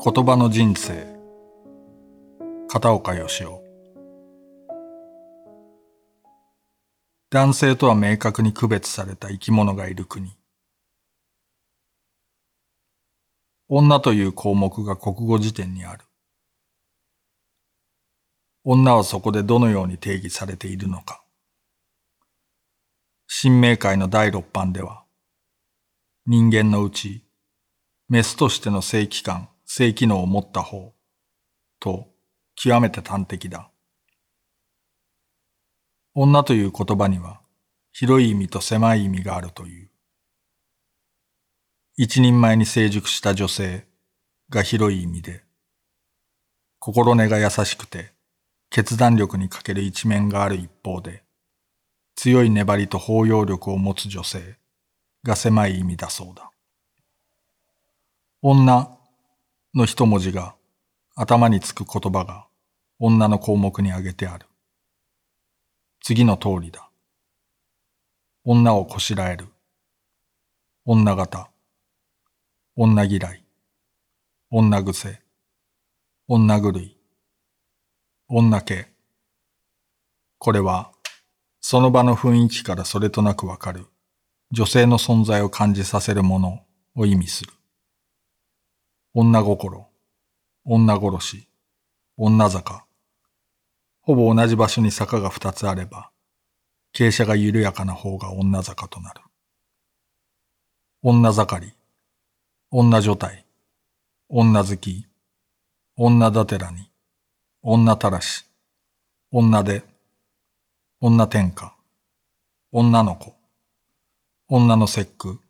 [0.00, 1.18] 言葉の人生。
[2.68, 3.48] 片岡義雄。
[7.30, 10.30] 男性とは明確に区別された生き物がいる国。
[13.68, 16.04] 女という項目が国語辞典にある。
[18.62, 21.24] 女はそこでどのように定義されているのか。
[23.26, 25.02] 新明会の第六版では
[26.24, 27.24] 人間のうち
[28.08, 30.94] メスとしての性器官、性機能を持った方
[31.78, 32.08] と
[32.56, 33.70] 極めて端的だ。
[36.14, 37.42] 女という言葉には
[37.92, 39.90] 広い意味と狭い意味があるという。
[41.98, 43.86] 一人前に成熟した女性
[44.48, 45.44] が広い意味で、
[46.78, 48.14] 心根が優しくて
[48.70, 51.24] 決断力に欠ける一面がある一方で、
[52.16, 54.56] 強い粘りと包容力を持つ女性
[55.24, 56.50] が狭い意味だそうだ。
[58.40, 58.97] 女
[59.78, 60.56] の一文字が
[61.14, 62.48] 頭につく言葉が
[62.98, 64.46] 女の項目に挙げてある。
[66.02, 66.90] 次の通りだ。
[68.44, 69.46] 女をこしらえる。
[70.84, 71.48] 女型。
[72.74, 73.44] 女嫌い。
[74.50, 75.22] 女癖。
[76.26, 76.96] 女狂い。
[78.26, 78.92] 女系。
[80.38, 80.90] これは、
[81.60, 83.86] その場の雰囲気からそれとなくわかる
[84.50, 86.64] 女性の存在を感じさせるもの
[86.96, 87.52] を意味する。
[89.20, 89.84] 女心、
[90.64, 91.48] 女殺し、
[92.16, 92.86] 女坂。
[94.00, 96.12] ほぼ同じ場所に坂が二つあれば、
[96.94, 99.20] 傾斜が緩やかな方が女坂となる。
[101.02, 101.72] 女盛り、
[102.70, 103.44] 女女体、
[104.28, 105.04] 女好き、
[105.96, 106.88] 女だてらに、
[107.60, 108.44] 女たらし、
[109.32, 109.82] 女で、
[111.00, 111.74] 女天下、
[112.70, 113.34] 女の子、
[114.46, 115.40] 女の節句、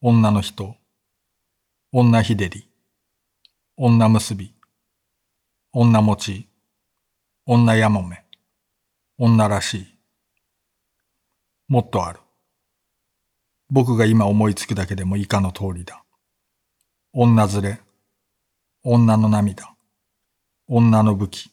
[0.00, 0.76] 女の人、
[1.90, 2.68] 女ひでり、
[3.76, 4.54] 女結び、
[5.72, 6.48] 女持ち、
[7.44, 8.24] 女やもめ、
[9.18, 9.86] 女らしい。
[11.66, 12.20] もっとある。
[13.68, 16.04] 僕が今思いつくだけでも以下の通りだ。
[17.12, 17.80] 女連れ、
[18.84, 19.74] 女の涙、
[20.68, 21.50] 女の武器、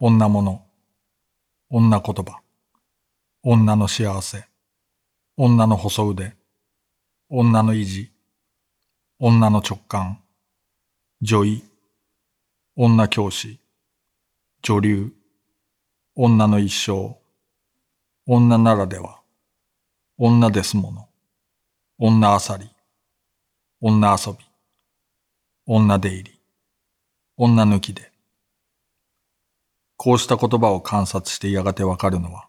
[0.00, 0.66] 女物、
[1.68, 2.40] 女言葉、
[3.44, 4.48] 女の幸せ、
[5.36, 6.34] 女の細腕、
[7.28, 8.10] 女の意地、
[9.20, 10.20] 女の直感、
[11.22, 11.62] 女医、
[12.76, 13.60] 女教師、
[14.62, 15.12] 女流、
[16.14, 17.18] 女の一生、
[18.24, 19.20] 女ならでは、
[20.16, 21.08] 女ですもの、
[21.98, 22.70] 女あさり、
[23.82, 24.38] 女遊び、
[25.66, 26.40] 女出入り、
[27.36, 28.10] 女抜きで。
[29.98, 32.48] こうした言葉を観察してやがてわかるのは、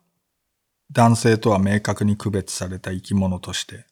[0.94, 3.86] 男性とは明確に区別された生き物として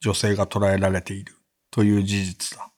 [0.00, 1.34] 女性が捉えられている
[1.70, 2.70] という事実だ。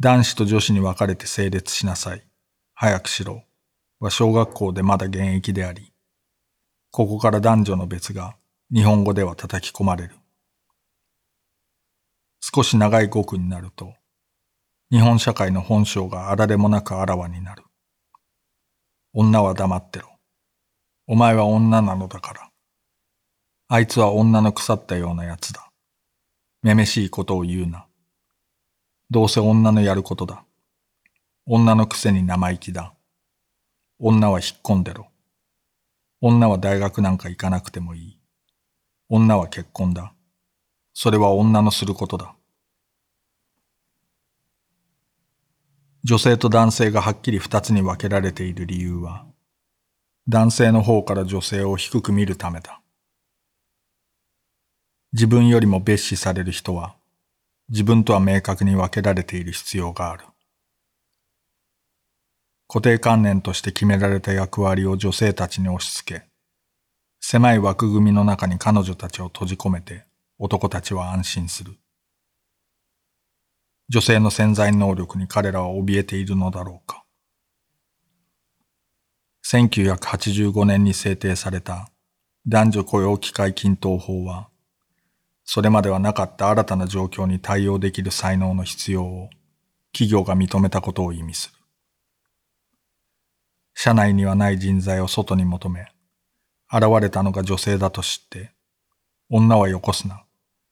[0.00, 2.26] 男子と女子に分かれて整列しなさい。
[2.74, 3.44] 早くしろ。
[3.98, 5.92] は小学校でまだ現役であり、
[6.90, 8.34] ここから男女の別が
[8.72, 10.14] 日本語では叩き込まれる。
[12.40, 13.92] 少し長い語句になると、
[14.90, 17.64] 日本社会の本性があられもなくあらわになる。
[19.12, 20.08] 女は黙ってろ。
[21.06, 22.50] お前は女なのだから。
[23.68, 25.70] あいつは女の腐ったようなやつだ。
[26.62, 27.89] めめしいことを言うな。
[29.10, 30.44] どうせ女のやることだ。
[31.44, 32.94] 女のくせに生意気だ。
[33.98, 35.08] 女は引っ込んでろ。
[36.20, 38.20] 女は大学なんか行かなくてもいい。
[39.08, 40.12] 女は結婚だ。
[40.94, 42.36] それは女のすることだ。
[46.04, 49.26] 女性と男性がはっきり二つに分けられている理由は、
[50.28, 52.80] 男性の方から女性を低く見るためだ。
[55.12, 56.99] 自分よりも蔑視される人は、
[57.70, 60.24] 自分とは明確に分けられている必要がある。
[62.68, 66.24] 固定観念として決められた役割を女性たちに押し付け、
[67.20, 70.04] 狭い枠組みの中に彼女たちを閉じ込めて
[70.38, 71.76] 男たちは安心する。
[73.88, 77.04] 女性の潜在能力に彼らは怯えているのだろうか。
[79.44, 81.90] 1985年に制定された
[82.46, 84.48] 男女雇用機会均等法は、
[85.52, 89.30] それまではなかった新たな状況に対応できる才能の必要を
[89.92, 91.54] 企業が認めたことを意味する。
[93.74, 95.88] 社内にはない人材を外に求め、
[96.72, 98.52] 現れたのが女性だと知って、
[99.28, 100.22] 女はよこすな、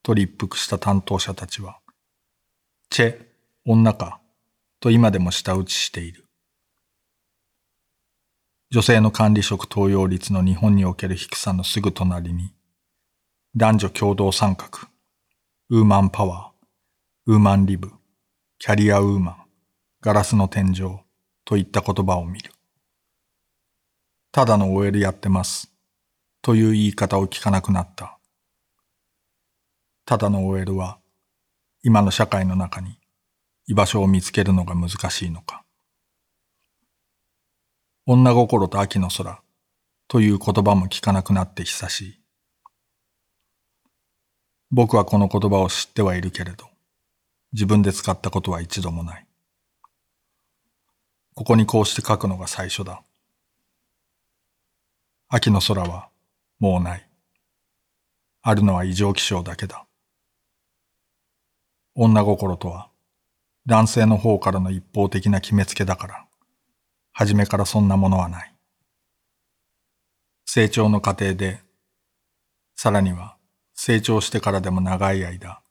[0.04, 1.80] と立腹した担当者たちは、
[2.88, 3.20] チェ、
[3.66, 4.20] 女か、
[4.78, 6.24] と今でも舌打ちしている。
[8.70, 12.52] 女性の管理職登用率の日本における低さのすぐ隣に、
[13.54, 14.68] 男女共同参画、
[15.70, 17.90] ウーマンパワー、ウーマンリブ、
[18.58, 19.36] キャリアウーマン、
[20.02, 21.00] ガラスの天井
[21.46, 22.52] といった言葉を見る。
[24.32, 25.72] ただの OL やってます
[26.42, 28.18] という言い方を聞かなくなった。
[30.04, 30.98] ただの OL は
[31.82, 32.98] 今の社会の中に
[33.66, 35.64] 居場所を見つけるのが難しいのか。
[38.04, 39.42] 女心と秋の空
[40.06, 42.17] という言葉も聞かなくなって久しい。
[44.70, 46.68] 僕はこの言葉を知ってはいるけれど、
[47.52, 49.26] 自分で使ったことは一度もない。
[51.34, 53.02] ここにこうして書くのが最初だ。
[55.28, 56.08] 秋の空は
[56.58, 57.08] もうない。
[58.42, 59.86] あるのは異常気象だけだ。
[61.94, 62.90] 女心とは
[63.66, 66.26] 男性の方からの一方的な決めつけだから、
[67.12, 68.54] 初めからそんなものはない。
[70.44, 71.60] 成長の過程で、
[72.74, 73.37] さらには
[73.80, 75.62] 成長してからでも長い間、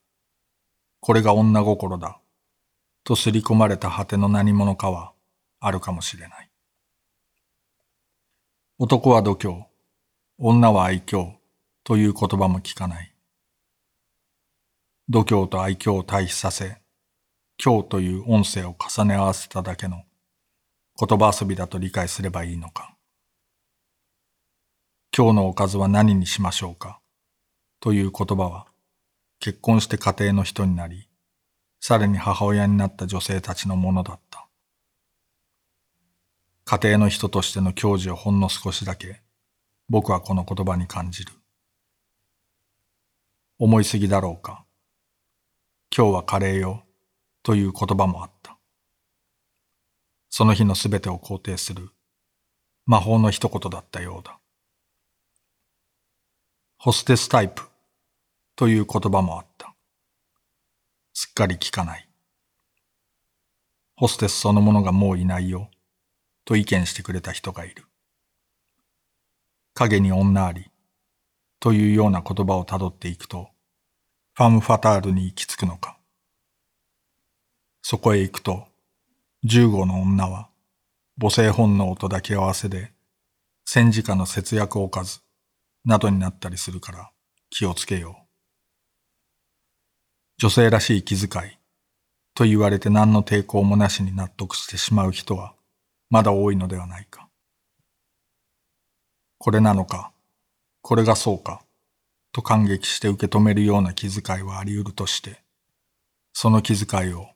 [1.01, 2.21] これが女心だ、
[3.04, 5.12] と刷り込まれた果ての何者かは
[5.59, 6.50] あるかもしれない。
[8.80, 9.68] 男は度胸、
[10.38, 11.33] 女は愛嬌
[11.83, 13.13] という言葉も聞かない。
[15.10, 16.77] 度胸と愛嬌を対比させ、
[17.62, 20.03] 今日という音声を重ね合わせただけの
[20.98, 22.95] 言葉遊びだと理解すればいいのか。
[25.13, 27.01] 今日のおかずは何にしましょうか
[27.79, 28.68] という言葉は
[29.39, 31.07] 結婚して家庭の人になり、
[31.79, 34.47] さらに母親になった女性たちのものだった。
[36.65, 39.21] 家庭の人としての矜持をほんの少しだけ
[39.89, 41.31] 僕はこの言葉に感じる。
[43.57, 44.65] 思いすぎだろうか。
[45.95, 46.83] 今日はカレーよ。
[47.41, 48.57] という言葉もあった。
[50.29, 51.89] その日のすべてを肯定する
[52.85, 54.39] 魔法の一言だったようだ。
[56.88, 57.63] ホステスタイプ
[58.56, 59.75] という言葉もあった。
[61.12, 62.07] すっかり聞かない。
[63.98, 65.69] ホステスそのものがもういないよ
[66.45, 67.84] と意見してくれた人がいる。
[69.74, 70.72] 影に女あり
[71.60, 73.50] というような言葉をたどっていくと、
[74.36, 75.98] ファム・ファタールに行き着くのか。
[77.81, 78.66] そこへ行くと、
[79.44, 80.48] 十五の女は
[81.19, 82.94] 母性本能と抱き合わせで
[83.66, 85.26] 戦時下の節約おかず
[85.85, 87.12] などになったりするから
[87.50, 88.27] 気をつけよう。
[90.39, 91.57] 女性らしい気遣い
[92.35, 95.56] と言われて何の抵抗もなしに納得してしまう人は
[96.09, 97.27] まだ多いのではないか。
[99.39, 100.12] これなのか、
[100.81, 101.63] これがそうか、
[102.31, 105.41] と感激して受け止めるような気遣いはあり得るとして、
[106.33, 107.27] その気遣いを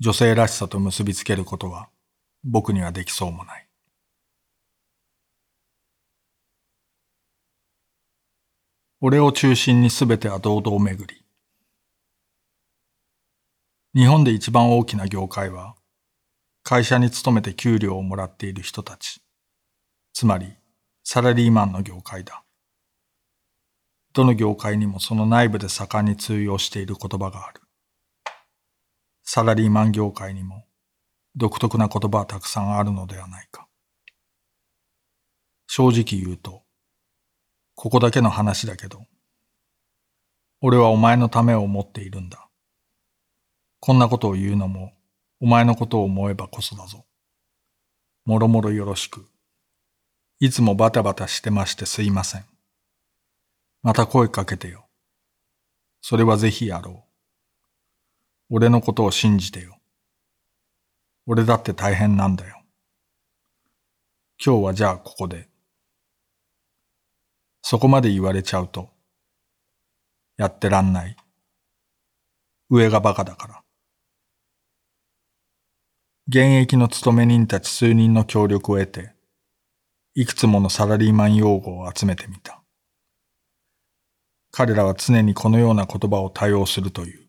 [0.00, 1.88] 女性らしさと結びつけることは
[2.44, 3.67] 僕にはできそうもない。
[9.00, 11.24] 俺を中心にすべては堂々巡り。
[13.94, 15.76] 日本で一番大きな業界は、
[16.64, 19.22] 会社に勤めて給料をもらっている人たち、
[20.12, 20.52] つまり
[21.04, 22.42] サラリーマンの業界だ。
[24.14, 27.60] どの業界にもその内部で盛んに通用している言葉がある。
[29.22, 30.66] サラリーマン業界にも
[31.36, 33.68] 独特な言葉はたくさんあるのではないか。
[35.68, 36.64] 正直言うと、
[37.80, 39.06] ここだけの話だけど、
[40.60, 42.48] 俺はお前のためを思っているんだ。
[43.78, 44.94] こんなことを言うのも、
[45.40, 47.06] お前のことを思えばこそだぞ。
[48.24, 49.28] もろもろよろしく。
[50.40, 52.44] いつもバタバタしてましてすいません。
[53.84, 54.88] また声かけてよ。
[56.00, 57.04] それはぜひやろ
[58.50, 58.56] う。
[58.56, 59.78] 俺のことを信じてよ。
[61.26, 62.60] 俺だって大変なんだよ。
[64.44, 65.47] 今日はじゃあここで。
[67.70, 68.88] そこまで言われちゃうと、
[70.38, 71.14] やってらんない。
[72.70, 73.62] 上がバカだから。
[76.28, 79.12] 現役の勤め人たち数人の協力を得て、
[80.14, 82.62] いくつものサラリーマン用語を集めてみた。
[84.50, 87.28] 彼らは常にこのような言葉を多用するという。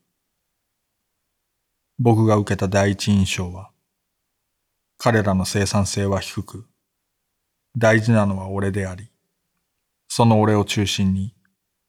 [1.97, 3.71] 僕が受けた第一印象は、
[4.97, 6.65] 彼らの生産性は低く、
[7.77, 9.11] 大事なのは俺であり、
[10.09, 11.33] その俺を中心に、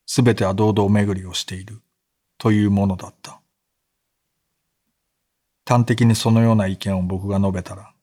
[0.06, 1.80] すべては堂々巡りをしている、
[2.38, 3.40] というものだった。
[5.66, 7.94] 端的にそのような意見を僕が述べたら、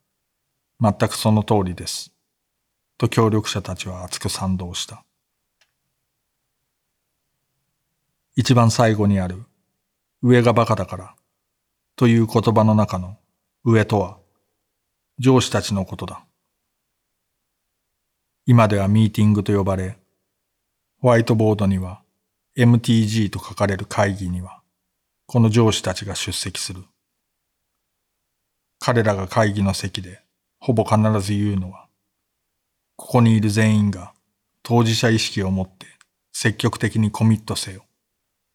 [0.81, 2.11] 全くその通りです。
[2.97, 5.05] と協力者たちは熱く賛同した。
[8.35, 9.45] 一番最後にある、
[10.23, 11.15] 上が馬鹿だから
[11.95, 13.17] という言葉の中の
[13.63, 14.17] 上とは
[15.19, 16.25] 上司たちのことだ。
[18.45, 19.99] 今ではミーティングと呼ばれ、
[20.99, 22.01] ホワイトボードには
[22.57, 24.61] MTG と書かれる会議には、
[25.27, 26.85] この上司たちが出席する。
[28.79, 30.21] 彼らが会議の席で
[30.59, 31.87] ほぼ必ず言うのは、
[32.95, 34.13] ここにいる全員が
[34.63, 35.85] 当事者意識を持って
[36.33, 37.85] 積極的にコミットせよ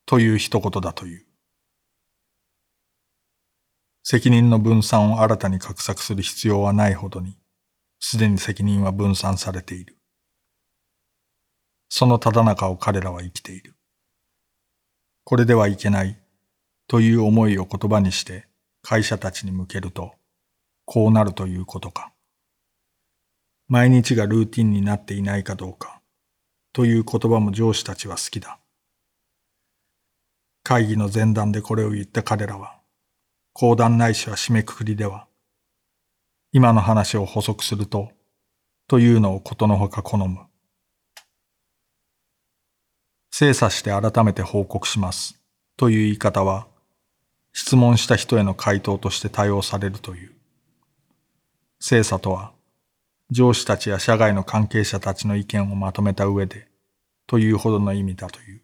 [0.05, 1.25] という一言だという。
[4.03, 7.39] 責任の分散を新たに画策する必要はないほどに、
[8.01, 9.97] すでに責任は分散されている。
[11.95, 13.75] そのただ中を彼らは生きている。
[15.25, 16.19] これではいけない
[16.87, 18.47] という思いを言葉にして
[18.81, 20.15] 会社たちに向けると、
[20.87, 22.15] こうなるということか。
[23.69, 26.01] 毎日がルーティンになっていないかどうか
[26.73, 28.59] という言葉も上司たちは好きだ。
[30.63, 32.81] 会議の前段でこれを言った彼らは、
[33.53, 35.29] 講談ないしは締めくくりでは、
[36.53, 38.13] 今の話を補足すると、
[38.89, 40.47] というのをことのほか好む。
[43.35, 45.41] 精査して改めて報告します。
[45.79, 46.67] という言い方は、
[47.55, 50.33] 質問した人への回答として対応されるという。
[51.81, 52.53] 精査とは、
[53.31, 56.69] 上司たちや社外の関係者たちの意見をまとめた上で、
[57.27, 58.61] というほどの意味だという。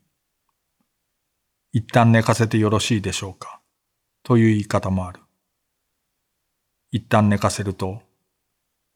[1.72, 3.62] 一旦寝かせてよろしいでしょうか。
[4.22, 5.20] という言い方もある。
[6.92, 8.02] 一旦寝かせると、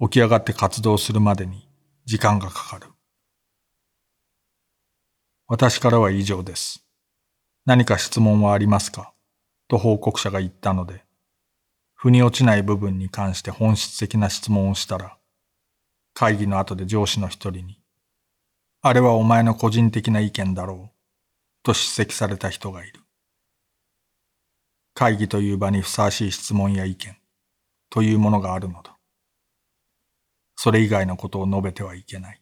[0.01, 1.67] 起き上がって活動するまでに
[2.05, 2.92] 時間がかかる。
[5.55, 6.83] 私からは以上です。
[7.67, 9.13] 何か質問はありますか？
[9.69, 11.05] と報告者が言ったので、
[11.93, 15.19] 腑に落ちない部分に関して本質的な質問をしたら、
[16.15, 17.83] 会議の後で上司の一人に、
[18.81, 20.91] あれはお前の個人的な意見だろう、
[21.63, 23.01] と叱責された人がいる。
[24.95, 27.15] 会議という場にふさわしい質問や意見
[27.91, 28.97] というものがあるのだ。
[30.57, 32.42] それ以外のことを述べてはいけない。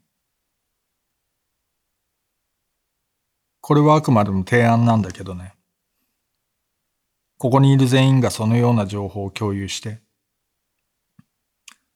[3.60, 5.54] これはあくまでも提案なんだけどね。
[7.38, 10.00] ここにいる全員がそのような情報を共有して、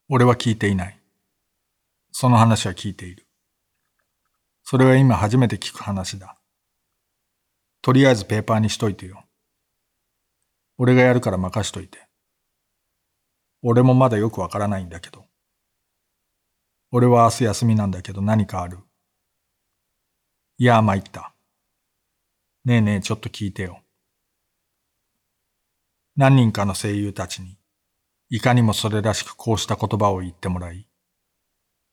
[0.09, 0.99] 俺は聞いていない。
[2.12, 3.26] その話は聞いている。
[4.62, 6.38] それは今初めて聞く話だ。
[7.83, 9.25] とりあえずペーパーにしといてよ。
[10.78, 11.99] 俺がやるから任しといて。
[13.62, 15.26] 俺もまだよくわからないんだけど。
[16.90, 18.78] 俺は明日休みなんだけど何かある？
[20.56, 21.34] いや、参った。
[22.64, 23.83] ねえねえちょっと聞いてよ。
[26.16, 27.59] 何人かの声優たちに、
[28.30, 30.87] いかにもそれらしくこうした言葉を言ってもらい、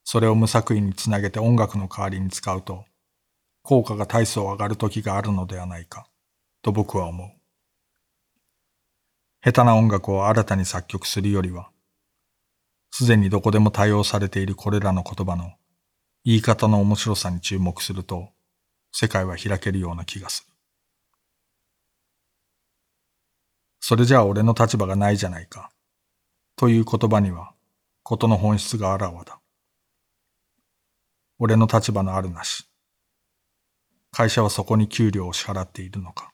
[0.02, 2.86] それを無作為につなげて音楽の代わりに使うと、
[3.62, 6.06] 効果が大層上がる時があるのではないか、
[6.62, 7.28] と僕は思う。
[9.44, 11.68] 下手な音楽を新たに作曲するよりは、
[12.90, 15.52] すでにどこでも対応されているこれらの言葉の
[16.24, 18.30] 言い方の面白さに注目すると、
[18.90, 20.51] 世界は開けるような気がする。
[23.84, 25.72] それじゃあ俺の立場がないじゃないか。
[26.54, 27.52] という言葉には、
[28.04, 29.40] ことの本質があらわだ。
[31.40, 32.70] 俺の立場のあるなし。
[34.12, 36.32] 会社はそこに給料を支払っているのか。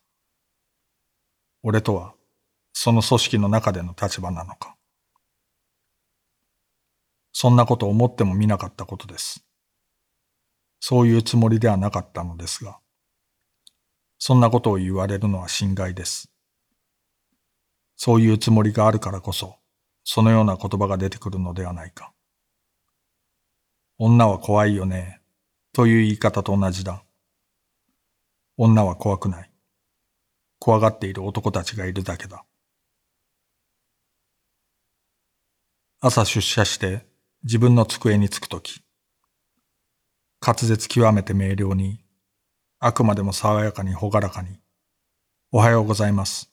[1.62, 2.12] 俺とは、
[2.74, 4.76] その組織の中での立場なのか。
[7.32, 9.42] そんなこと思ってもみなかったことです。
[10.80, 12.78] そういうつもりではなかったのですが、
[14.18, 16.30] そんなことを言われるのは心外です。
[18.00, 19.56] そういうつもりがあるからこそ、
[20.04, 22.14] そのような言葉が出てくるのではないか。
[23.98, 25.20] 女は怖いよね、
[25.72, 27.04] という言い方と同じだ。
[28.56, 29.50] 女は怖くない。
[30.60, 32.44] 怖がっている男たちがいるだけだ。
[36.00, 37.04] 朝出社して
[37.42, 38.80] 自分の机に着くとき、
[40.40, 41.98] 滑舌極めて明瞭に、
[42.78, 44.60] あくまでも爽やかにほがらかに、
[45.50, 46.52] おはようございます、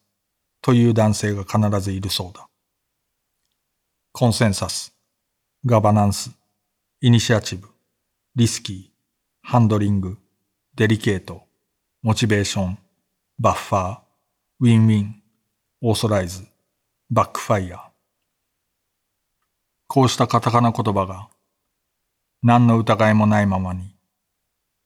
[0.66, 2.50] という男性が必ずいるそうだ。
[4.12, 4.96] コンセンサス、
[5.64, 6.32] ガバナンス、
[7.02, 7.68] イニシアチブ、
[8.36, 8.86] リスキー、
[9.48, 10.18] ハンドリング、
[10.74, 11.44] デリケート、
[12.02, 12.80] モチベーション、
[13.38, 14.00] バッファー、
[14.62, 15.22] ウィンウィン、
[15.84, 16.48] オーソライズ、
[17.12, 17.92] バックファイア。
[19.86, 21.30] こうしたカタカナ言葉が、
[22.42, 23.96] 何の疑いもないままに、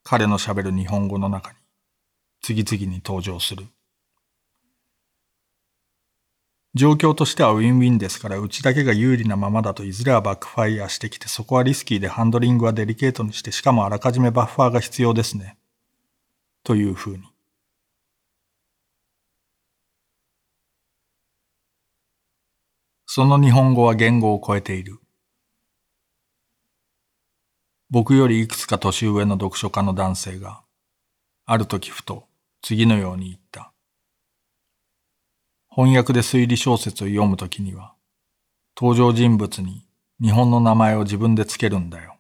[0.03, 1.57] 彼の喋る日本語の中に、
[2.41, 3.65] 次々に登場する。
[6.75, 15.57] 状況としてはウィンウィンですから、うちだけが有利なままだといずれはバックファイアしてきて、そこはリスキーでハンドリングはデリケートにして、しかもあらかじめバッファーが必要ですね。
[16.63, 17.23] というふうに。
[23.07, 24.99] その日本語は言語を超えている。
[27.89, 30.61] 僕よりいくつか年上の読書家の男性が、
[31.47, 32.27] ある時ふと
[32.61, 33.68] 次のように言った。
[35.69, 37.93] 翻訳で推理小説を読むときには、
[38.75, 39.85] 登場人物に
[40.21, 42.15] 日本の名前を自分でつけるんだよ。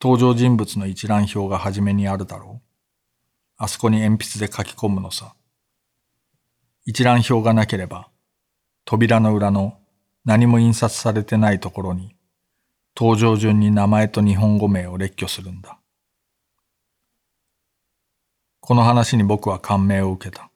[0.00, 2.68] 登場人物の一覧表が初めにあるだろう。
[3.56, 5.34] あそこに鉛筆で書き込むのさ。
[6.84, 8.10] 一覧表がなければ、
[8.84, 9.78] 扉の裏の
[10.24, 12.14] 何も印刷されてないところに、
[12.96, 15.78] 登場順に名前と日本語名を列挙するんだ。
[18.60, 20.50] この話に僕は感銘を受けた。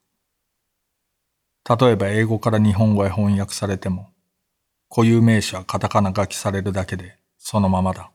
[1.68, 4.10] 例えば英語から日本語へ翻訳されても、
[4.88, 8.10] 固有名詞はカタカナ書きされるだけでそのままだ。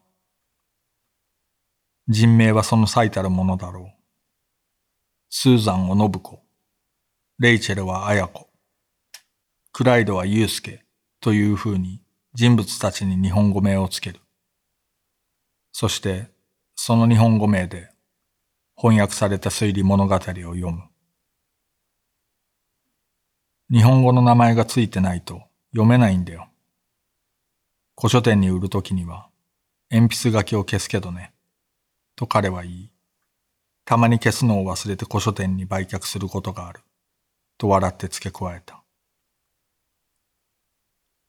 [2.07, 4.03] 人名はその最たるものだろう。
[5.29, 6.41] スーザンを信子、
[7.37, 8.49] レイチェルは綾子、
[9.71, 10.83] クライドはユースケ
[11.19, 12.01] というふうに
[12.33, 14.19] 人物たちに日本語名をつける。
[15.71, 16.27] そして
[16.75, 17.89] その日本語名で
[18.75, 20.92] 翻訳された推理物語を読む。
[23.73, 26.47] 日本語の名前がついてないと読めないんだよ。
[27.99, 29.29] 古書店に売るときには
[29.89, 31.33] 鉛筆書きを消すけどね。
[32.15, 32.91] と彼は言い、
[33.83, 36.81] たまに消すのを忘れて古書店に売却することがある。
[37.57, 38.83] と笑って付け加えた。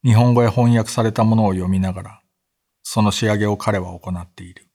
[0.04, 2.20] 日本語へ翻訳されたものを読みながら、
[2.82, 4.68] その仕上げを彼は行っている。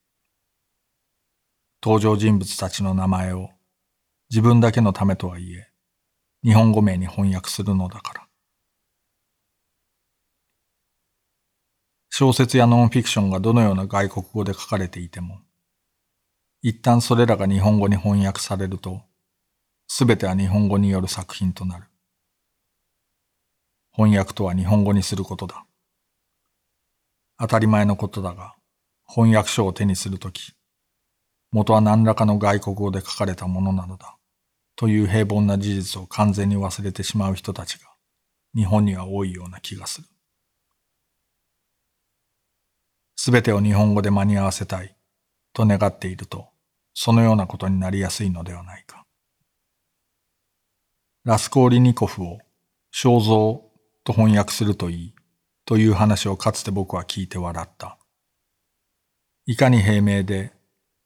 [1.84, 3.52] 登場人物たちの名前を
[4.32, 5.69] 自分だけのためとはいえ、
[6.44, 8.28] 日本語名に翻訳するのだから。
[12.10, 15.40] 小説やノンフィクションがどのような外国語で書かれていても、
[16.62, 19.02] 一旦それらが日本語に翻訳されると、
[19.88, 21.86] すべては日本語による作品となる。
[23.92, 25.66] 翻訳とは日本語にすることだ。
[27.38, 28.56] 当たり前のことだが、
[29.08, 30.54] 翻訳書を手にするとき、
[31.52, 34.19] 元は何らかの外国語で書かれたものなのだ。
[34.80, 37.90] という平凡な事実を完全に忘れてしまう人たちが
[38.56, 40.08] 日本には多いような気がする。
[43.18, 44.96] すべてを日本語で間に合わせたい
[45.52, 46.48] と願っていると、
[46.94, 49.04] そのようなことになりやすいのではないか。
[51.26, 52.38] ラスコーリニコフを
[52.96, 53.62] 肖像
[54.06, 55.16] と翻訳するといい
[55.66, 57.98] という話をかつて僕は聞いて笑った。
[59.46, 60.54] いかに平明で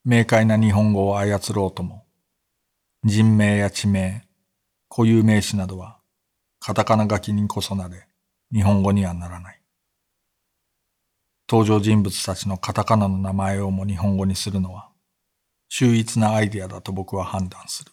[0.05, 2.05] 明快な日本語を操ろうとも、
[3.05, 4.25] 人名や地名、
[4.87, 5.99] 固有名詞などは
[6.61, 8.07] カタカナ書きにこそなれ
[8.53, 9.61] 日本語にはならない。
[11.49, 14.89] 登場人物たちのカタカナの名前をも日本語にするのは、
[15.67, 17.91] 秀逸なアイディアだと僕は判断する。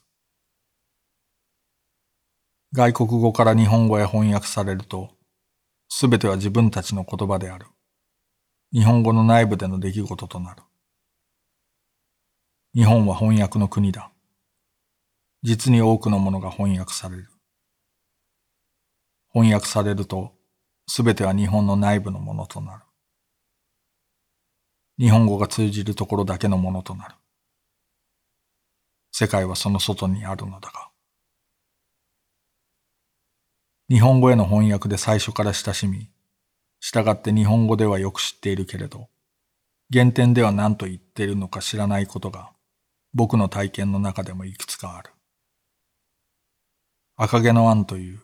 [2.73, 5.11] 外国語から日本語へ翻訳されると、
[5.88, 7.66] すべては自分たちの言葉である。
[8.73, 10.62] 日本語の内部での出来事となる。
[12.77, 14.10] 日本は翻訳の国だ。
[15.42, 17.29] 実に多くのものが翻訳される。
[19.33, 20.35] 翻訳されると、
[20.87, 22.83] すべては日本の内部のものとなる。
[24.98, 27.14] 日本語が通じるところだけのものとなる。
[29.12, 30.90] 世界はその外にあるのだが。
[33.88, 36.11] 日本語への翻訳で最初から親しみ、
[36.81, 39.09] 従って日本語ではよく知っているけれど、
[39.92, 42.53] 原点では何と言っているのか知らないことが、
[43.14, 45.11] 僕の体験の中でもいくつかある。
[47.22, 48.20] 赤毛のアンという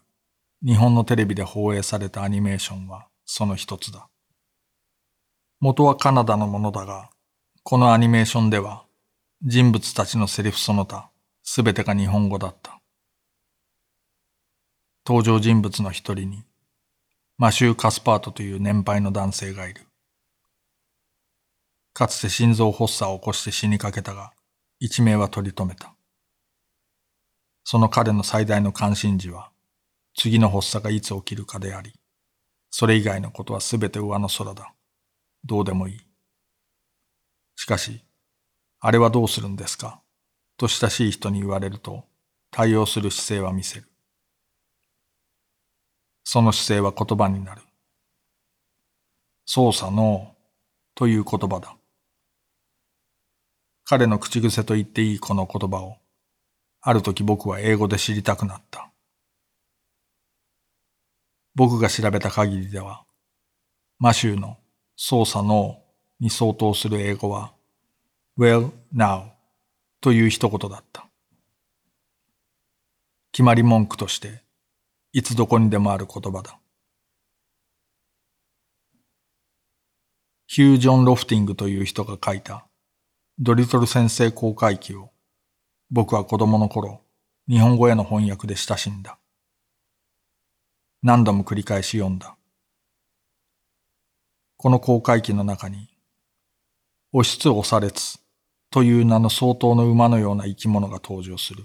[0.64, 4.09] 日本のテレビで放映されたアニメーションはその一つだ。
[5.61, 7.11] 元はカナダのものだが、
[7.62, 8.87] このアニメーションでは
[9.42, 11.11] 人物たちのセリフその他
[11.42, 12.80] すべてが日本語だった。
[15.06, 16.44] 登場人物の一人に
[17.37, 19.82] マシュー・カスパートという年配の男性がいる。
[21.92, 24.32] かつて心臓発作を起こして死にかけたが、
[24.80, 25.95] 一命は取り留めた。
[27.68, 29.50] その彼の最大の関心事は、
[30.14, 31.94] 次の発作がいつ起きるかであり、
[32.70, 34.72] それ以外のことはすべて上の空だ。
[35.44, 36.00] どうでもいい。
[37.57, 38.05] しかし、
[38.79, 40.00] あれはどうするんですか？
[40.57, 42.05] と親しい人に言われると、
[42.52, 43.88] 対応する姿勢は見せる。
[46.22, 47.62] その姿勢は言葉になる。
[49.44, 50.37] 操作の
[50.94, 51.76] という言葉だ。
[53.85, 55.96] 彼の口癖と言っていいこの言葉を、
[56.88, 58.92] ある時僕は英語で知りたくなった。
[61.57, 63.05] 僕が調べた限りでは、
[63.99, 64.57] マシューの
[64.94, 65.83] 操作の
[66.20, 67.53] に相当する英語は
[68.38, 69.31] well now
[70.01, 71.09] という一言だった。
[73.33, 74.44] 決まり文句として
[75.12, 76.57] いつどこにでもある言葉だ。
[80.46, 82.64] ヒュー・ジョン・ロフティングという人が書いた
[83.40, 85.11] ドリトル先生公開記を
[85.90, 87.01] 僕は子供の頃
[87.49, 89.18] 日本語への翻訳で親しんだ。
[91.03, 92.37] 何度も繰り返し読んだ。
[94.57, 95.88] この航海機の中に、
[97.12, 98.18] 押しつ押されつ
[98.70, 101.64] という名の相当の馬のような生き物が登場する。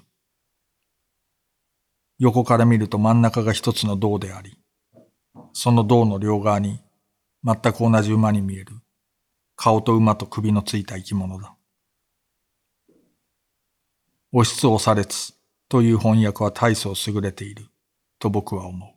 [2.20, 4.56] 横から見ると真ん中が一つの銅であり、
[5.54, 6.80] その銅の両側に
[7.44, 8.76] 全く同じ馬に見える
[9.56, 11.56] 顔と馬と首のついた生き物だ。
[14.34, 15.34] 押しつ押されつ
[15.68, 17.66] という翻訳は大層優れている
[18.18, 18.90] と僕は思う。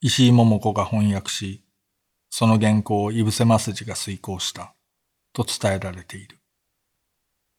[0.00, 1.62] 石井桃子が翻訳し、
[2.30, 4.74] その原稿を井伏正治が遂行した
[5.34, 6.38] と伝えられている。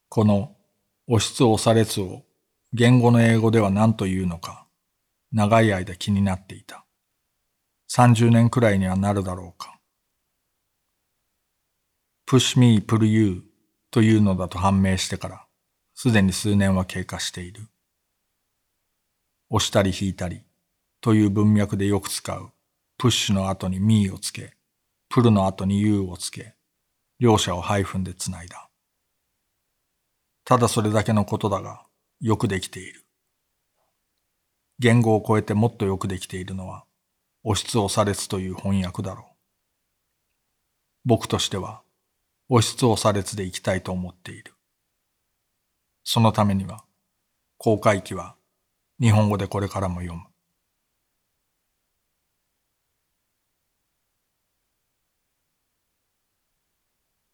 [0.10, 0.56] この
[1.08, 2.24] 押しつ押されつを
[2.74, 4.66] 言語の英語では何というのか
[5.32, 6.84] 長い間気になっていた。
[7.92, 9.80] 30年くらいにはなるだろうか。
[12.28, 13.44] push me, pull you
[13.92, 15.45] というのだと判明してから
[15.96, 17.68] すでに数年は経過している。
[19.50, 20.44] 押したり引いたり
[21.02, 22.52] という文脈でよく使う
[22.98, 24.56] プッシュの後に me をつけ
[25.16, 26.56] プルの後に U をつけ、
[27.20, 28.70] 両者をハイフンでつないだ。
[30.44, 31.86] ただそれだけのことだが、
[32.20, 33.06] よくできている。
[34.78, 36.84] 言語を超えてもっとよくできているのは、
[37.44, 39.26] 押しつ押されつという翻訳だろう。
[41.06, 41.82] 僕としては、
[42.50, 44.55] 押しつ押されつでいきたいと思っている。
[46.08, 46.86] そのためには、
[47.58, 48.36] 公開機は
[49.02, 50.24] 日本語でこれからも読む。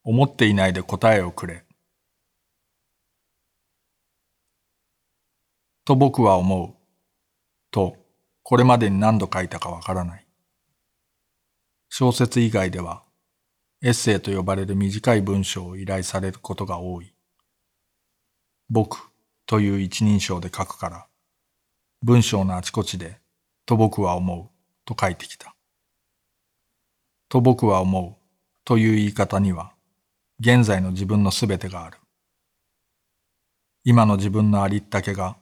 [0.04, 1.66] 思っていないで答えをくれ。
[5.84, 6.74] と僕は思う。
[7.72, 7.98] と、
[8.42, 10.26] これまでに何度書いたかわからない。
[11.90, 13.04] 小説以外では、
[13.84, 17.14] エッセイと呼ばれる短い文章を依頼されることが多い。
[18.74, 19.12] 僕
[19.48, 21.08] という一人称で書くから、
[22.04, 23.20] 文章のあちこちで、
[23.66, 24.50] と僕は思う
[24.86, 25.54] と書いてきた。
[27.28, 28.24] と僕は思う
[28.64, 29.74] という言い方には、
[30.40, 31.98] 現在の自分のすべてがある。
[33.84, 35.36] 今の自分のありったけが、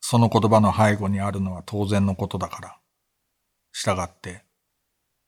[0.00, 2.78] その言葉の背後にあるのは当然のことだから。
[3.72, 4.42] 従って、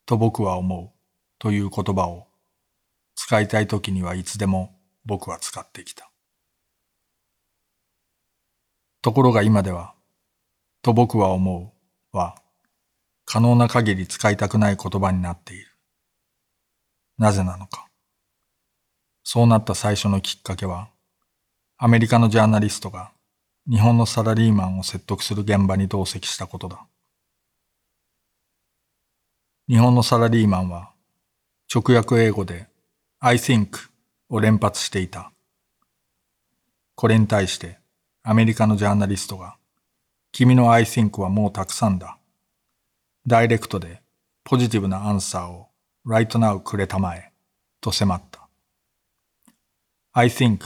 [0.06, 0.98] と僕は思う
[1.38, 2.26] という言葉を
[3.14, 4.74] 使いたい時にはいつでも
[5.04, 6.07] 僕は使ってきた。
[9.00, 9.94] ところが今では、
[10.82, 11.74] と僕は思
[12.12, 12.36] うは、
[13.24, 15.66] 可能な限り使いたくない言葉になっている。
[17.18, 17.88] なぜなのか。
[19.22, 20.88] そうなった最初のきっかけは、
[21.76, 23.12] アメリカのジャーナリストが
[23.70, 26.86] 日本のサラリーマンを説得する現場に同席したことだ。
[29.68, 30.90] 日本のサラリーマンは
[31.72, 32.66] 直訳英語で
[33.20, 33.90] I think
[34.28, 35.30] を連発していた。
[36.96, 37.77] これに対して
[38.30, 39.56] アメリカのジャーナリストが
[40.32, 42.18] 君の I think はもうたくさんだ。
[43.26, 44.02] ダイレクトで
[44.44, 45.68] ポジティブなアンサーを
[46.06, 47.32] right now くれたまえ
[47.80, 48.46] と迫った。
[50.12, 50.58] I think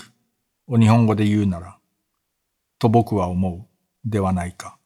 [0.66, 1.78] を日本語で言うなら、
[2.80, 3.68] と僕は思
[4.04, 4.76] うではないか、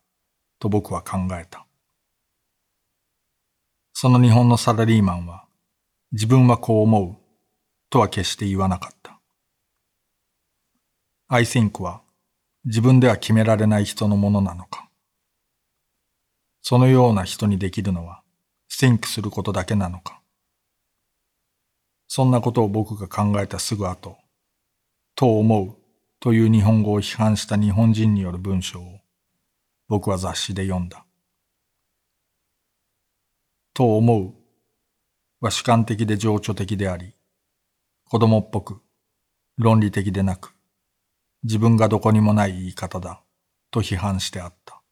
[0.58, 1.66] と僕は考えた。
[3.94, 5.46] その日本のサラリーマンは、
[6.12, 7.16] 自分はこう思う
[7.88, 9.18] とは決して言わなかった。
[11.28, 12.02] I think は
[12.66, 14.90] 自分では決められない人のものなのか。
[16.62, 18.24] そのような人にできるのは
[18.68, 20.20] think することだけなのか。
[22.08, 24.18] そんなことを僕が考えたすぐ後、
[25.14, 25.76] と思う
[26.18, 28.98] という日本語を批判した日本人による文章を
[29.86, 31.06] 僕は雑誌で読んだ。
[33.74, 34.34] と思う
[35.40, 37.14] は主観的で情緒的であり、
[38.08, 38.80] 子供っぽく
[39.56, 40.55] 論理的でなく、
[41.46, 43.22] 自分がどこにもない言い方だ
[43.70, 44.82] と批判してあった。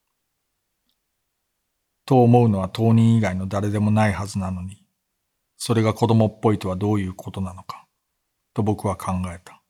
[2.05, 4.81] と思うのは当人以外の誰でもないはずなのに、
[5.57, 7.85] それが子供っぽいとはどういうことなのか、
[8.53, 9.61] と僕は考えた。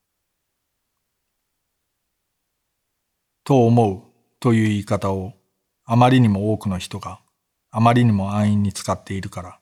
[3.43, 4.04] と思う
[4.39, 5.34] という言い方を
[5.86, 7.19] あまりにも多くの人が
[7.71, 9.60] あまりにも安易に使っているから、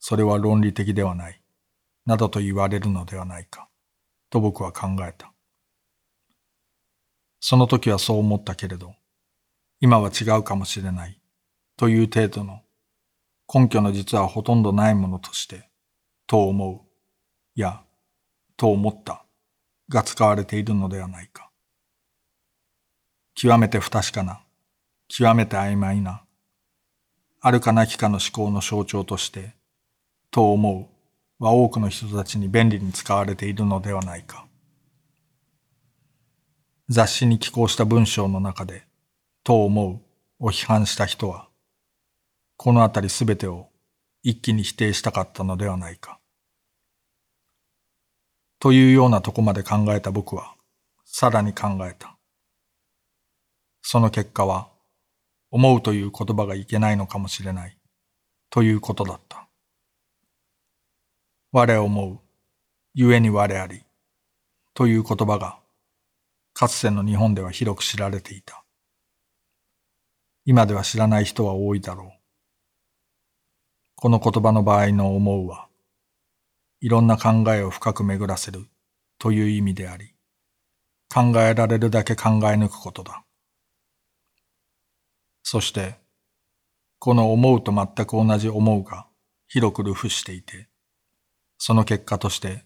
[0.00, 1.40] それは論理的ではない、
[2.04, 3.68] などと言われるのではないか、
[4.28, 5.27] と僕は考えた。
[7.40, 8.94] その時はそう思ったけれど、
[9.80, 11.20] 今は違うかもしれない、
[11.76, 12.62] という程度の
[13.52, 15.70] 根拠の実はほとんどないものとして、
[16.26, 17.82] と思う、や、
[18.56, 19.24] と思った、
[19.88, 21.50] が使われているのではないか。
[23.34, 24.42] 極めて不確かな、
[25.06, 26.24] 極めて曖昧な、
[27.40, 29.54] あるかなきかの思考の象徴として、
[30.32, 30.90] と思
[31.40, 34.47] うは多くの人たちに便利に使われているのではないか。
[36.90, 38.86] 雑誌に寄稿した文章の中で、
[39.44, 40.02] と思
[40.40, 41.48] うを批判した人は、
[42.56, 43.68] このあたりすべてを
[44.22, 46.18] 一気に否定したかったのではないか。
[48.58, 50.54] というようなとこまで考えた僕は、
[51.04, 52.16] さらに考えた。
[53.82, 54.70] その結果は、
[55.50, 57.76] 思うという言葉がいけないのかもしれない、
[58.48, 59.46] ということだった。
[61.52, 62.20] 我思う、
[62.94, 63.84] 故に我あり、
[64.72, 65.60] という言葉が、
[66.58, 68.64] かつての日本では広く知られていた。
[70.44, 72.12] 今では知らない人は多いだろう。
[73.94, 75.68] この言葉の場合の思うは、
[76.80, 78.66] いろんな考えを深く巡らせる
[79.20, 80.16] という意味であり、
[81.08, 83.22] 考えられるだけ考え抜くことだ。
[85.44, 85.94] そして、
[86.98, 89.06] この思うと全く同じ思うが
[89.46, 90.66] 広く流布していて、
[91.56, 92.64] その結果として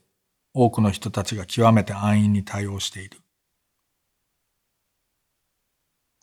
[0.54, 3.21] 多くの人たちが極めて安易に対応している。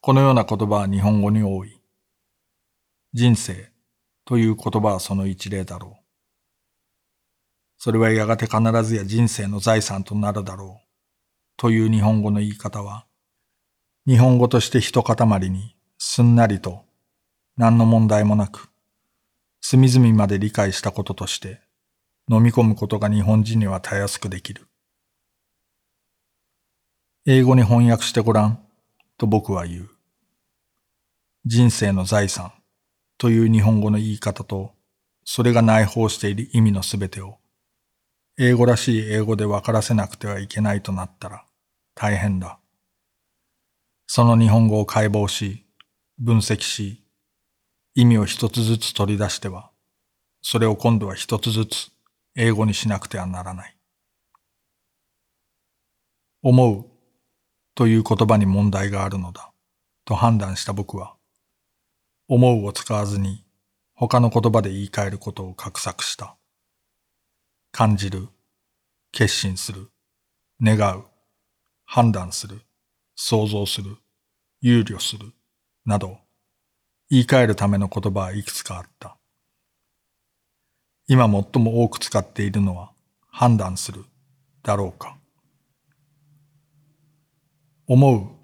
[0.01, 1.81] このような言葉は日本語に多い。
[3.13, 3.69] 人生
[4.23, 6.03] という言葉はその一例だろう。
[7.77, 10.87] それはやがて必ずや人生の財産となるだろう。
[11.57, 13.07] という日本語の言い方は、
[14.07, 16.85] 日本語として一塊にすんなりと
[17.57, 18.69] 何の問題もなく、
[19.59, 21.59] 隅々まで理解したこととして
[22.31, 24.67] 飲み込むことが日本人にはたやすくできる。
[27.25, 28.68] 英語に翻訳してごらん
[29.19, 29.89] と僕は言う。
[31.45, 32.53] 人生の財産
[33.17, 34.71] という日本語の言い方と、
[35.25, 37.37] それが内包している意味のすべてを、
[38.37, 41.43] 英語らしい英語で分からせなくてはいけないとなったら
[41.95, 42.59] 大変だ。
[44.07, 45.65] その日本語を解剖し、
[46.17, 47.03] 分析し、
[47.95, 49.69] 意味を一つずつ取り出しては、
[50.41, 51.91] それを今度は一つずつ
[52.37, 53.77] 英語にしなくてはならない。
[56.41, 56.88] 思う
[57.75, 59.51] という言葉に問題があるのだ
[60.05, 61.15] と判断した僕は、
[62.27, 63.43] 思うを使わずに
[63.93, 66.37] 他の言葉で言い換えることを画策した。
[67.71, 68.29] 感じる、
[69.11, 69.89] 決心する、
[70.61, 71.05] 願う、
[71.85, 72.61] 判断する、
[73.15, 73.97] 想像する、
[74.61, 75.33] 憂慮する、
[75.85, 76.17] など、
[77.09, 79.17] 言い換えるための言葉はいくつかあった。
[81.07, 82.91] 今最も多く使っているのは
[83.27, 84.05] 判断する
[84.63, 85.18] だろうか。
[87.91, 88.39] 思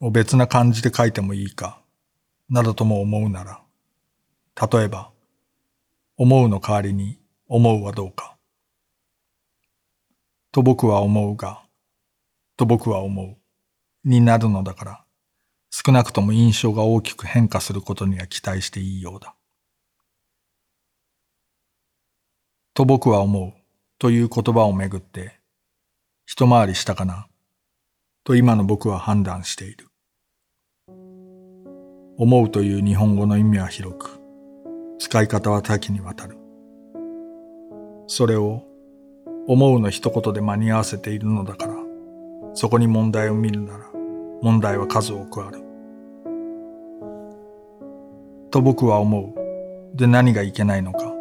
[0.00, 1.82] うを別な漢字で書いてもいいか
[2.48, 3.62] などとも思うなら、
[4.72, 5.12] 例えば、
[6.16, 8.38] 思うの代わりに思うはどうか。
[10.50, 11.62] と僕は思うが、
[12.56, 13.36] と僕は思う、
[14.08, 15.04] になるのだから、
[15.68, 19.34] 少なくとも印象が大きく変化することには期待していいようだ。
[22.72, 23.52] と僕は思う
[23.98, 25.38] という言葉をめぐって、
[26.24, 27.28] 一回りしたかな、
[28.24, 29.88] と今の僕は判断している。
[32.16, 34.18] 思うという日本語の意味は広く、
[34.98, 36.38] 使い方は多岐にわたる。
[38.06, 38.62] それを
[39.46, 41.74] 思うの一言で間に合わせているのだから、
[42.54, 43.84] そこに問題を見るなら
[44.40, 45.58] 問題は数多くある。
[48.50, 49.96] と僕は思う。
[49.96, 51.12] で何がいけないのか、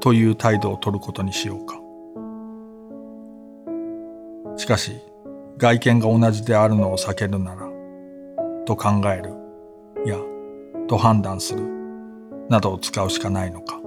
[0.00, 1.78] という態度を取ることにしようか。
[4.56, 5.00] しかし、
[5.58, 7.68] 外見が同じであるのを避けるなら、
[8.66, 9.44] と考える。
[10.06, 10.18] や
[10.86, 11.62] と判断する
[12.48, 13.80] などを使うしかないのか